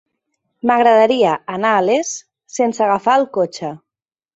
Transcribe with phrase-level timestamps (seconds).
[0.69, 2.17] M'agradaria anar a Les
[2.59, 3.77] sense agafar el cotxe.